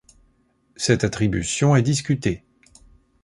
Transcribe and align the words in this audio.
Cette 0.77 1.03
attribution 1.03 1.75
est 1.75 1.83
discutée. 1.83 2.43